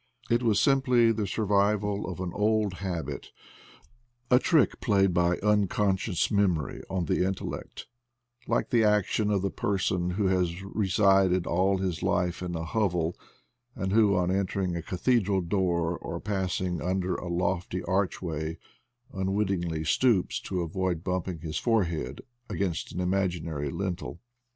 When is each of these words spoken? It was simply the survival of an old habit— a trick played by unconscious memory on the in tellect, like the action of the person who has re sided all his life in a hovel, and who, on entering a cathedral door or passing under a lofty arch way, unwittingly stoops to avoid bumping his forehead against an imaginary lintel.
It 0.31 0.41
was 0.41 0.59
simply 0.59 1.11
the 1.11 1.27
survival 1.27 2.09
of 2.09 2.19
an 2.19 2.31
old 2.33 2.73
habit— 2.81 3.29
a 4.31 4.39
trick 4.39 4.81
played 4.81 5.13
by 5.13 5.37
unconscious 5.43 6.31
memory 6.31 6.81
on 6.89 7.05
the 7.05 7.23
in 7.23 7.35
tellect, 7.35 7.85
like 8.47 8.71
the 8.71 8.83
action 8.83 9.29
of 9.29 9.43
the 9.43 9.51
person 9.51 10.09
who 10.09 10.25
has 10.25 10.63
re 10.63 10.89
sided 10.89 11.45
all 11.45 11.77
his 11.77 12.01
life 12.01 12.41
in 12.41 12.55
a 12.55 12.63
hovel, 12.65 13.15
and 13.75 13.91
who, 13.93 14.15
on 14.15 14.31
entering 14.31 14.75
a 14.75 14.81
cathedral 14.81 15.39
door 15.41 15.99
or 15.99 16.19
passing 16.19 16.81
under 16.81 17.13
a 17.13 17.27
lofty 17.29 17.83
arch 17.83 18.23
way, 18.23 18.57
unwittingly 19.13 19.83
stoops 19.83 20.39
to 20.39 20.61
avoid 20.61 21.03
bumping 21.03 21.41
his 21.41 21.57
forehead 21.59 22.21
against 22.49 22.91
an 22.91 22.99
imaginary 22.99 23.69
lintel. 23.69 24.19